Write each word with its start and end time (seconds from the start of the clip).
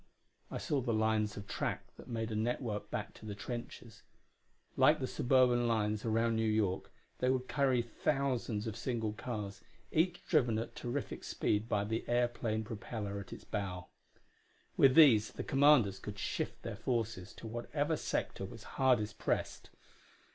I 0.49 0.57
saw 0.57 0.81
the 0.81 0.95
lines 0.95 1.37
of 1.37 1.45
track 1.45 1.95
that 1.97 2.07
made 2.07 2.31
a 2.31 2.35
network 2.35 2.89
back 2.89 3.13
to 3.13 3.25
the 3.27 3.35
trenches. 3.35 4.01
Like 4.75 4.99
the 4.99 5.05
suburban 5.05 5.67
lines 5.67 6.03
around 6.05 6.35
New 6.37 6.49
York, 6.49 6.91
they 7.19 7.29
would 7.29 7.47
carry 7.47 7.83
thousands 7.83 8.65
of 8.65 8.75
single 8.75 9.13
cars, 9.13 9.61
each 9.91 10.25
driven 10.25 10.57
at 10.57 10.75
terrific 10.75 11.23
speed 11.23 11.69
by 11.69 11.83
the 11.83 12.03
air 12.09 12.27
plane 12.27 12.63
propeller 12.63 13.19
at 13.19 13.31
its 13.31 13.43
bow. 13.43 13.89
With 14.75 14.95
these, 14.95 15.33
the 15.33 15.43
commanders 15.43 15.99
could 15.99 16.17
shift 16.17 16.63
their 16.63 16.75
forces 16.77 17.31
to 17.33 17.45
whatever 17.45 17.95
sector 17.95 18.43
was 18.43 18.63
hardest 18.81 19.19
pressed. 19.19 19.69